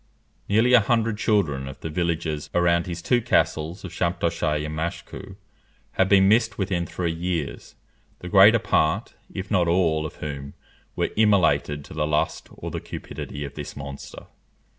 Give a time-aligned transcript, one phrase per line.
[0.49, 5.35] Nearly a hundred children of the villagers around his two castles of Champtocé and Machecoue,
[5.91, 7.75] had been missed within three years,
[8.17, 10.55] the greater part, if not all, of whom
[10.95, 14.25] were immolated to the lust or the cupidity of this monster.